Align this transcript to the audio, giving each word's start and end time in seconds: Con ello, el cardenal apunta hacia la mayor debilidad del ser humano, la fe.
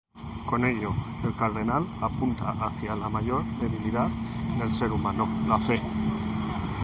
Con 0.47 0.65
ello, 0.65 0.95
el 1.23 1.35
cardenal 1.35 1.85
apunta 2.01 2.55
hacia 2.59 2.95
la 2.95 3.07
mayor 3.07 3.45
debilidad 3.59 4.09
del 4.57 4.71
ser 4.71 4.91
humano, 4.91 5.29
la 5.47 5.59
fe. 5.59 5.79